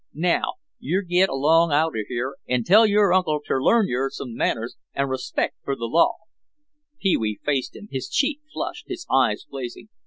Naow 0.15 0.53
yer 0.79 1.01
git 1.03 1.29
along 1.29 1.71
aouter 1.71 2.03
here 2.09 2.35
n' 2.47 2.63
tell 2.63 2.87
yer 2.87 3.13
uncle 3.13 3.39
ter 3.39 3.61
learn 3.61 3.87
yer 3.87 4.09
some 4.09 4.33
manners 4.33 4.75
n' 4.95 5.05
re 5.07 5.17
spect 5.17 5.57
fer 5.63 5.75
th' 5.75 5.89
law." 5.91 6.15
Pee 6.99 7.15
wee 7.17 7.39
faced 7.45 7.75
him, 7.75 7.87
his 7.91 8.09
cheek 8.09 8.39
flushed, 8.51 8.87
his 8.87 9.05
eyes 9.11 9.45
blazing. 9.47 9.89